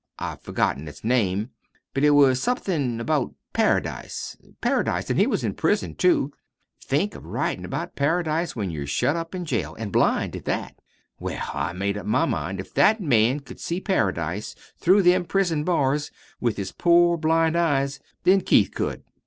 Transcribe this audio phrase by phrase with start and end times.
[0.17, 1.51] I've forgotten its name,
[1.93, 4.35] but it was somethin' about Paradise.
[4.59, 6.31] PARADISE an' he was in prison, too.
[6.83, 10.75] Think of writin' about Paradise when you're shut up in jail an' blind, at that!
[11.19, 15.63] Well, I made up my mind if that man could see Paradise through them prison
[15.63, 16.09] bars
[16.39, 19.03] with his poor blind eyes, then Keith could.